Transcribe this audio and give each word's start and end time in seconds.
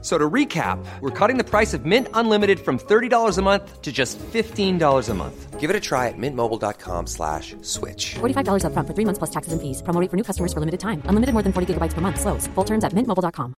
So 0.00 0.16
to 0.16 0.30
recap, 0.30 0.78
we're 1.00 1.10
cutting 1.10 1.38
the 1.38 1.44
price 1.44 1.74
of 1.74 1.84
Mint 1.84 2.06
Unlimited 2.14 2.60
from 2.60 2.78
$30 2.78 3.36
a 3.36 3.42
month 3.42 3.82
to 3.82 3.90
just 3.90 4.16
$15 4.18 5.08
a 5.08 5.14
month. 5.14 5.58
Give 5.58 5.70
it 5.70 5.74
a 5.74 5.80
try 5.80 6.06
at 6.06 6.14
mintmobile.com 6.16 7.08
slash 7.08 7.56
switch. 7.62 8.14
$45 8.20 8.62
upfront 8.62 8.86
for 8.86 8.94
three 8.94 9.04
months 9.04 9.18
plus 9.18 9.30
taxes 9.30 9.52
and 9.52 9.60
fees. 9.60 9.82
Promo 9.82 10.00
rate 10.00 10.08
for 10.08 10.16
new 10.16 10.22
customers 10.22 10.52
for 10.52 10.60
limited 10.60 10.78
time. 10.78 11.02
Unlimited 11.06 11.32
more 11.34 11.42
than 11.42 11.52
40 11.52 11.74
gigabytes 11.74 11.94
per 11.94 12.00
month. 12.00 12.20
Slows. 12.20 12.46
Full 12.54 12.64
terms 12.64 12.84
at 12.84 12.92
mintmobile.com. 12.92 13.54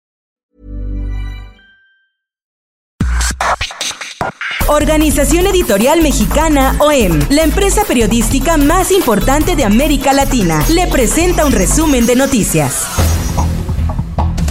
Organización 4.70 5.48
Editorial 5.48 6.04
Mexicana 6.04 6.76
OEM, 6.80 7.20
la 7.32 7.42
empresa 7.42 7.84
periodística 7.86 8.56
más 8.56 8.92
importante 8.92 9.56
de 9.56 9.64
América 9.66 10.14
Latina, 10.14 10.64
le 10.70 10.86
presenta 10.86 11.44
un 11.44 11.52
resumen 11.52 12.06
de 12.06 12.16
noticias. 12.16 13.19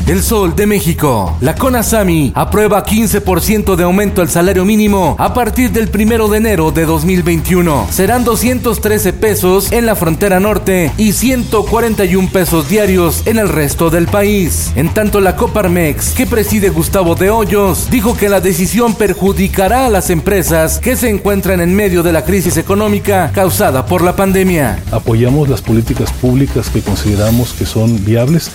El 0.09 0.23
Sol 0.23 0.57
de 0.57 0.67
México. 0.67 1.37
La 1.43 1.55
CONASAMI 1.55 2.33
aprueba 2.35 2.83
15% 2.83 3.77
de 3.77 3.85
aumento 3.85 4.23
al 4.23 4.31
salario 4.31 4.65
mínimo 4.65 5.15
a 5.19 5.34
partir 5.34 5.71
del 5.71 5.91
1 5.95 6.29
de 6.29 6.39
enero 6.39 6.71
de 6.71 6.87
2021. 6.87 7.89
Serán 7.91 8.25
213 8.25 9.12
pesos 9.12 9.71
en 9.71 9.84
la 9.84 9.97
frontera 9.97 10.41
norte 10.41 10.93
y 10.97 11.12
141 11.12 12.31
pesos 12.31 12.71
diarios 12.71 13.27
en 13.27 13.37
el 13.37 13.51
resto 13.51 13.91
del 13.91 14.07
país. 14.07 14.73
En 14.77 14.95
tanto, 14.95 15.21
la 15.21 15.37
Coparmex, 15.37 16.15
que 16.15 16.27
preside 16.27 16.70
Gustavo 16.70 17.15
de 17.15 17.29
Hoyos, 17.29 17.91
dijo 17.91 18.17
que 18.17 18.31
la 18.31 18.41
decisión 18.41 18.95
perjudicará 18.95 19.84
a 19.84 19.91
las 19.91 20.09
empresas 20.09 20.78
que 20.78 20.97
se 20.97 21.11
encuentran 21.11 21.61
en 21.61 21.75
medio 21.75 22.03
de 22.03 22.15
la 22.15 22.25
crisis 22.25 22.56
económica 22.56 23.31
causada 23.34 23.84
por 23.84 24.00
la 24.00 24.17
pandemia. 24.17 24.83
Apoyamos 24.91 25.50
las 25.50 25.61
políticas 25.61 26.11
públicas 26.15 26.70
que 26.70 26.81
consideramos 26.81 27.53
que 27.53 27.67
son 27.67 28.03
viables. 28.06 28.50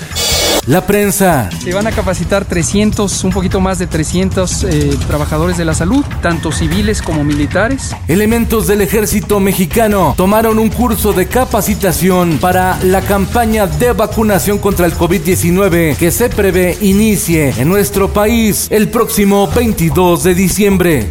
La 0.66 0.86
prensa. 0.86 1.50
Se 1.62 1.74
van 1.74 1.88
a 1.88 1.92
capacitar 1.92 2.46
300, 2.46 3.24
un 3.26 3.32
poquito 3.32 3.60
más 3.60 3.80
de 3.80 3.88
300 3.88 4.64
eh, 4.64 4.98
trabajadores 5.08 5.58
de 5.58 5.66
la 5.66 5.74
salud, 5.74 6.06
tanto 6.22 6.52
civiles 6.52 7.02
como 7.02 7.24
militares. 7.24 7.94
Elementos 8.08 8.68
del 8.68 8.82
ejército 8.82 9.40
mexicano 9.42 10.14
tomaron 10.16 10.60
un 10.60 10.70
curso 10.70 11.12
de 11.12 11.28
capacitación 11.28 12.38
para 12.40 12.80
la 12.84 13.02
campaña 13.02 13.68
de 13.68 13.92
vacunación 13.92 14.58
contra 14.58 14.86
el 14.86 14.94
COVID-19 14.94 15.98
que 15.98 16.12
se 16.12 16.30
prevé 16.30 16.78
inicie 16.82 17.54
en 17.58 17.68
nuestro 17.68 18.14
país 18.14 18.68
el 18.72 18.90
próximo 18.90 19.48
22 19.48 20.24
de 20.24 20.36
diciembre. 20.36 21.10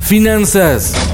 Finanzas. 0.00 1.07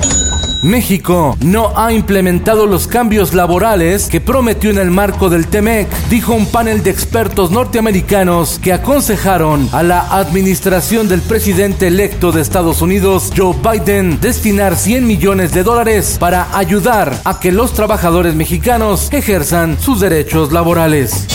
México 0.64 1.36
no 1.42 1.78
ha 1.78 1.92
implementado 1.92 2.66
los 2.66 2.86
cambios 2.86 3.34
laborales 3.34 4.08
que 4.08 4.22
prometió 4.22 4.70
en 4.70 4.78
el 4.78 4.90
marco 4.90 5.28
del 5.28 5.46
TEMEC, 5.46 5.86
dijo 6.08 6.32
un 6.32 6.46
panel 6.46 6.82
de 6.82 6.88
expertos 6.88 7.50
norteamericanos 7.50 8.58
que 8.58 8.72
aconsejaron 8.72 9.68
a 9.72 9.82
la 9.82 10.00
administración 10.16 11.06
del 11.06 11.20
presidente 11.20 11.88
electo 11.88 12.32
de 12.32 12.40
Estados 12.40 12.80
Unidos, 12.80 13.30
Joe 13.36 13.54
Biden, 13.62 14.18
destinar 14.22 14.76
100 14.76 15.06
millones 15.06 15.52
de 15.52 15.64
dólares 15.64 16.16
para 16.18 16.56
ayudar 16.56 17.14
a 17.26 17.38
que 17.40 17.52
los 17.52 17.74
trabajadores 17.74 18.34
mexicanos 18.34 19.12
ejerzan 19.12 19.78
sus 19.78 20.00
derechos 20.00 20.50
laborales. 20.50 21.26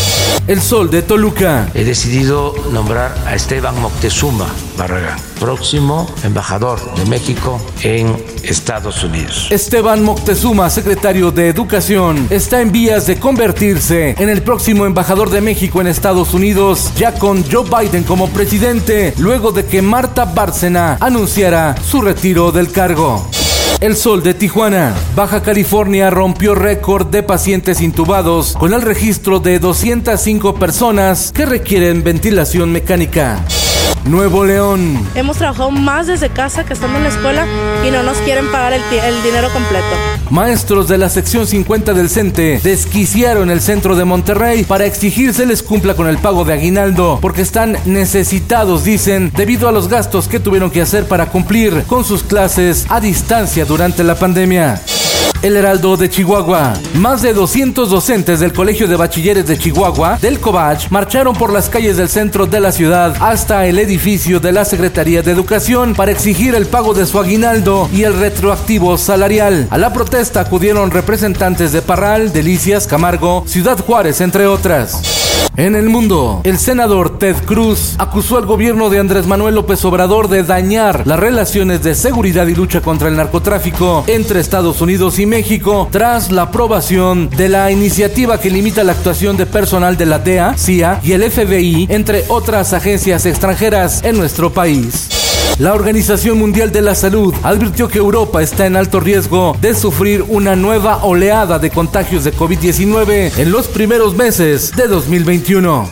El 0.48 0.62
Sol 0.62 0.90
de 0.90 1.02
Toluca. 1.04 1.70
He 1.76 1.84
decidido 1.84 2.56
nombrar 2.72 3.16
a 3.28 3.36
Esteban 3.36 3.80
Moctezuma 3.80 4.48
Barragán, 4.78 5.20
próximo 5.40 6.12
embajador 6.24 6.80
de 6.96 7.06
México 7.06 7.62
en 7.84 8.16
Estados 8.44 9.04
Unidos. 9.04 9.48
Esteban 9.52 10.04
Moctezuma, 10.04 10.70
secretario 10.70 11.32
de 11.32 11.50
Educación, 11.50 12.28
está 12.30 12.62
en 12.62 12.72
vías 12.72 13.06
de 13.06 13.20
convertirse 13.20 14.16
en 14.18 14.30
el 14.30 14.42
próximo 14.42 14.86
embajador 14.86 15.30
de 15.30 15.42
México 15.42 15.82
en 15.82 15.88
Estados 15.88 16.34
Unidos, 16.34 16.92
ya 16.96 17.14
con 17.14 17.44
Joe 17.44 17.66
Biden 17.70 18.04
como 18.04 18.30
presidente, 18.30 19.14
luego 19.18 19.52
de 19.52 19.66
que 19.66 19.82
Marta 19.82 20.26
Bárcena 20.26 20.98
anunciara 21.00 21.76
su 21.84 22.02
retiro 22.02 22.52
del 22.52 22.72
cargo. 22.72 23.30
El 23.80 23.96
Sol 23.96 24.24
de 24.24 24.34
Tijuana. 24.34 24.94
Baja 25.16 25.42
California 25.42 26.10
rompió 26.10 26.56
récord 26.56 27.08
de 27.08 27.24
pacientes 27.24 27.82
intubados 27.82 28.58
con 28.60 28.74
el 28.74 28.82
registro 28.82 29.40
de 29.40 29.60
205 29.60 30.56
personas 30.56 31.32
que 31.32 31.46
requieren 31.46 32.04
ventilación 32.04 32.72
mecánica. 32.72 33.44
Nuevo 34.06 34.46
León. 34.46 35.08
Hemos 35.14 35.38
trabajado 35.38 35.72
más 35.72 36.08
desde 36.08 36.30
casa 36.30 36.66
que 36.66 36.74
estando 36.74 36.98
en 36.98 37.04
la 37.04 37.10
escuela 37.10 37.46
y 37.88 37.92
no 37.92 38.02
nos 38.04 38.18
quieren 38.20 38.50
pagar 38.52 38.74
el, 38.74 38.82
el, 38.82 39.24
dinero 39.24 39.50
completo. 39.52 39.86
Maestros 40.30 40.88
de 40.88 40.98
la 40.98 41.10
sección 41.10 41.46
50 41.46 41.94
del 41.94 42.10
CENTE 42.10 42.60
desquiciaron 42.64 43.50
el 43.50 43.62
centro 43.62 43.96
de 43.96 44.06
Monterrey 44.06 44.64
para 44.64 44.86
exigir 44.86 45.34
se 45.34 45.46
les 45.46 45.64
cumpla 45.64 45.96
con 45.96 46.08
el 46.08 46.18
pago 46.18 46.46
de 46.46 46.54
aguinaldo 46.54 47.20
porque 47.22 47.42
están 47.42 47.78
necesitados, 47.86 48.84
dicen, 48.84 49.32
debido 49.36 49.68
a 49.68 49.72
los 49.72 49.90
gastos 49.90 50.28
que 50.28 50.40
tuvieron 50.40 50.72
que 50.72 50.82
hacer 50.82 51.08
para 51.08 51.28
cumplir 51.28 51.84
con 51.84 52.04
sus 52.04 52.24
clases 52.24 52.86
a 52.90 53.00
distancia 53.00 53.59
durante 53.66 54.04
la 54.04 54.16
pandemia. 54.16 54.82
El 55.42 55.56
Heraldo 55.56 55.96
de 55.96 56.10
Chihuahua. 56.10 56.74
Más 56.96 57.22
de 57.22 57.34
200 57.34 57.90
docentes 57.90 58.42
del 58.42 58.52
Colegio 58.52 58.88
de 58.88 58.98
Bachilleres 58.98 59.48
de 59.48 59.58
Chihuahua, 59.58 60.18
del 60.22 60.40
Cobach, 60.40 60.90
marcharon 60.90 61.34
por 61.34 61.54
las 61.54 61.70
calles 61.70 61.96
del 61.96 62.10
centro 62.10 62.46
de 62.46 62.60
la 62.60 62.74
ciudad 62.74 63.16
hasta 63.22 63.66
el 63.66 63.80
edificio 63.80 64.42
de 64.42 64.52
la 64.52 64.66
Secretaría 64.66 65.22
de 65.22 65.32
Educación 65.32 65.96
para 65.96 66.12
exigir 66.12 66.56
el 66.56 66.66
pago 66.66 66.94
de 66.94 67.06
su 67.06 67.20
aguinaldo 67.20 67.90
y 67.94 68.04
el 68.04 68.20
retroactivo 68.20 68.98
salarial. 68.98 69.68
A 69.70 69.78
la 69.78 69.94
protesta 69.94 70.42
acudieron 70.42 70.92
representantes 70.92 71.72
de 71.72 71.82
Parral, 71.82 72.34
Delicias, 72.34 72.86
Camargo, 72.86 73.46
Ciudad 73.48 73.80
Juárez, 73.80 74.20
entre 74.20 74.46
otras. 74.46 75.29
En 75.56 75.76
el 75.76 75.90
mundo, 75.90 76.40
el 76.46 76.58
senador 76.58 77.20
Ted 77.20 77.36
Cruz 77.46 77.96
acusó 77.98 78.38
al 78.38 78.46
gobierno 78.46 78.90
de 78.90 79.00
Andrés 79.00 79.28
Manuel 79.28 79.56
López 79.56 79.84
Obrador 79.84 80.30
de 80.30 80.44
dañar 80.44 81.06
las 81.06 81.20
relaciones 81.20 81.84
de 81.84 81.96
seguridad 81.96 82.48
y 82.48 82.56
lucha 82.56 82.80
contra 82.80 83.10
el 83.10 83.18
narcotráfico 83.18 84.06
entre 84.08 84.40
Estados 84.40 84.80
Unidos 84.80 85.20
y 85.20 85.26
México 85.26 85.90
tras 85.92 86.32
la 86.32 86.44
aprobación 86.44 87.30
de 87.30 87.50
la 87.50 87.72
iniciativa 87.72 88.40
que 88.40 88.50
limita 88.50 88.86
la 88.86 88.94
actuación 88.94 89.36
de 89.36 89.46
personal 89.46 89.98
de 89.98 90.06
la 90.06 90.20
DEA, 90.20 90.58
CIA 90.58 91.02
y 91.04 91.12
el 91.12 91.30
FBI, 91.30 91.88
entre 91.90 92.24
otras 92.30 92.72
agencias 92.72 93.26
extranjeras 93.26 94.02
en 94.04 94.18
nuestro 94.18 94.54
país. 94.54 95.19
La 95.58 95.74
Organización 95.74 96.38
Mundial 96.38 96.72
de 96.72 96.82
la 96.82 96.96
Salud 96.96 97.34
advirtió 97.44 97.88
que 97.88 97.98
Europa 97.98 98.42
está 98.42 98.66
en 98.66 98.76
alto 98.76 99.00
riesgo 99.00 99.58
de 99.60 99.74
sufrir 99.74 100.24
una 100.28 100.56
nueva 100.56 101.04
oleada 101.04 101.60
de 101.60 101.70
contagios 101.70 102.24
de 102.24 102.34
COVID-19 102.34 103.38
en 103.38 103.52
los 103.52 103.68
primeros 103.68 104.16
meses 104.16 104.72
de 104.76 104.88
2021. 104.88 105.90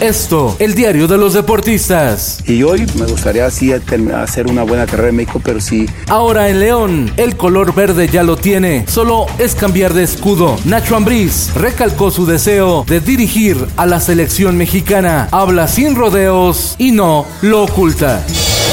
Esto, 0.00 0.56
el 0.58 0.74
diario 0.74 1.06
de 1.06 1.16
los 1.16 1.34
deportistas. 1.34 2.42
Y 2.46 2.62
hoy 2.62 2.84
me 2.98 3.06
gustaría 3.06 3.46
así 3.46 3.72
hacer 3.72 4.48
una 4.48 4.64
buena 4.64 4.86
carrera 4.86 5.10
en 5.10 5.16
México, 5.16 5.40
pero 5.42 5.60
sí. 5.60 5.86
Ahora 6.08 6.48
en 6.48 6.60
León, 6.60 7.12
el 7.16 7.36
color 7.36 7.74
verde 7.74 8.08
ya 8.08 8.22
lo 8.22 8.36
tiene, 8.36 8.84
solo 8.88 9.26
es 9.38 9.54
cambiar 9.54 9.94
de 9.94 10.02
escudo. 10.02 10.56
Nacho 10.64 10.96
Ambriz 10.96 11.54
recalcó 11.54 12.10
su 12.10 12.26
deseo 12.26 12.84
de 12.88 13.00
dirigir 13.00 13.56
a 13.76 13.86
la 13.86 14.00
selección 14.00 14.56
mexicana. 14.56 15.28
Habla 15.30 15.68
sin 15.68 15.94
rodeos 15.94 16.74
y 16.78 16.90
no 16.90 17.24
lo 17.42 17.62
oculta. 17.62 18.22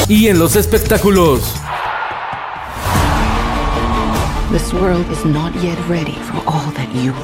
Y 0.07 0.27
en 0.27 0.39
los 0.39 0.55
espectáculos. 0.55 1.53